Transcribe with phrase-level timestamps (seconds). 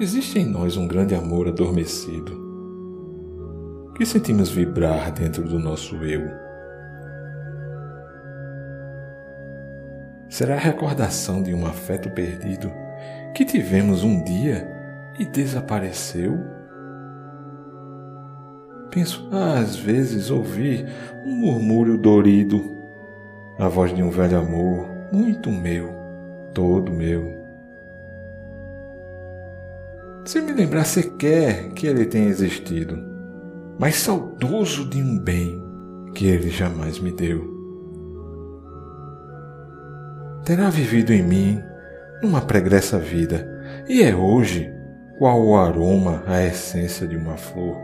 [0.00, 2.46] existe em nós um grande amor adormecido
[3.96, 6.30] que sentimos vibrar dentro do nosso eu.
[10.28, 12.70] Será a recordação de um afeto perdido
[13.34, 14.68] que tivemos um dia
[15.18, 16.38] e desapareceu?
[18.88, 20.86] Penso às vezes ouvir
[21.26, 22.62] um murmúrio dorido,
[23.58, 25.92] a voz de um velho amor, muito meu,
[26.54, 27.47] todo meu.
[30.28, 33.02] Se me lembrar sequer que ele tenha existido,
[33.78, 35.58] mas saudoso de um bem
[36.14, 37.50] que ele jamais me deu.
[40.44, 41.62] Terá vivido em mim
[42.22, 43.48] numa pregressa vida,
[43.88, 44.70] e é hoje
[45.16, 47.78] qual o aroma, a essência de uma flor,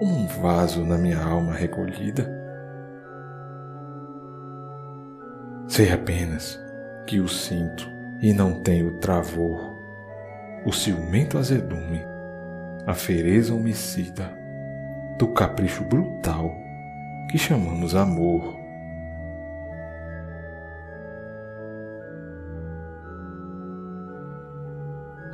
[0.00, 2.28] como um vaso na minha alma recolhida.
[5.68, 6.58] Sei apenas
[7.06, 7.88] que o sinto
[8.20, 9.69] e não tenho travor,
[10.64, 12.04] o ciumento azedume,
[12.86, 14.30] a fereza homicida
[15.18, 16.50] do capricho brutal
[17.30, 18.58] que chamamos amor.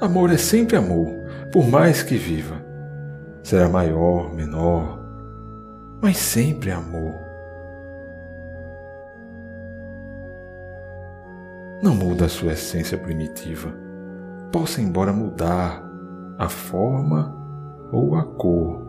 [0.00, 1.08] Amor é sempre amor,
[1.52, 2.56] por mais que viva.
[3.42, 5.00] Será maior, menor,
[6.02, 7.14] mas sempre amor.
[11.82, 13.83] Não muda a sua essência primitiva.
[14.54, 15.82] Possa embora mudar
[16.38, 17.36] a forma
[17.90, 18.84] ou a cor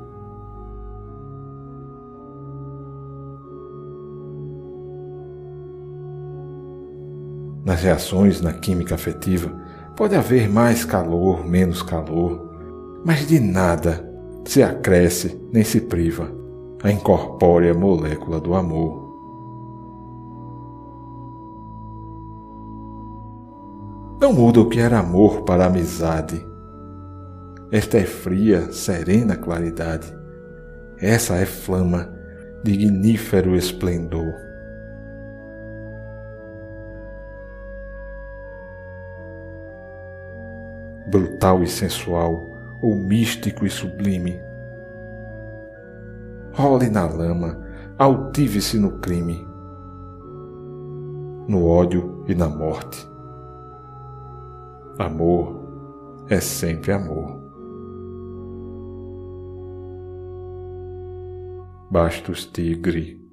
[7.65, 9.51] Nas reações na química afetiva,
[9.95, 14.07] pode haver mais calor, menos calor, mas de nada
[14.45, 16.29] se acresce nem se priva
[16.83, 19.04] a incorpórea molécula do amor.
[24.21, 26.45] Não muda o que era amor para amizade.
[27.71, 30.15] Esta é fria, serena claridade.
[30.97, 32.09] Essa é flama,
[32.63, 34.45] dignífero esplendor.
[41.07, 42.49] brutal e sensual,
[42.81, 44.41] ou místico e sublime.
[46.53, 47.57] Role na lama,
[47.97, 49.45] altive-se no crime,
[51.47, 53.14] no ódio e na morte.
[54.97, 57.37] Amor é sempre amor.
[61.91, 63.24] Bastos Tigre